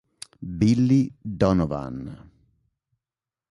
[0.57, 2.09] Billy Donovan